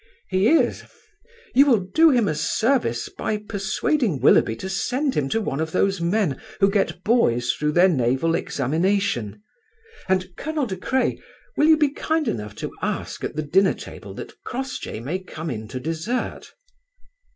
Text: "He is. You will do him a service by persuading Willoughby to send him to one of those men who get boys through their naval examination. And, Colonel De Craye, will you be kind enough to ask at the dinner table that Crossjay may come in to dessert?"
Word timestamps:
"He 0.29 0.47
is. 0.47 0.83
You 1.53 1.67
will 1.67 1.81
do 1.81 2.09
him 2.09 2.27
a 2.27 2.33
service 2.33 3.07
by 3.07 3.37
persuading 3.37 4.19
Willoughby 4.19 4.55
to 4.55 4.67
send 4.67 5.13
him 5.13 5.29
to 5.29 5.39
one 5.39 5.59
of 5.59 5.73
those 5.73 6.01
men 6.01 6.41
who 6.59 6.71
get 6.71 7.03
boys 7.03 7.53
through 7.53 7.73
their 7.73 7.87
naval 7.87 8.33
examination. 8.33 9.43
And, 10.09 10.35
Colonel 10.37 10.65
De 10.65 10.77
Craye, 10.77 11.21
will 11.55 11.67
you 11.67 11.77
be 11.77 11.89
kind 11.91 12.27
enough 12.27 12.55
to 12.55 12.71
ask 12.81 13.23
at 13.23 13.35
the 13.35 13.43
dinner 13.43 13.75
table 13.75 14.15
that 14.15 14.33
Crossjay 14.43 14.99
may 15.01 15.19
come 15.19 15.51
in 15.51 15.67
to 15.67 15.79
dessert?" 15.79 16.51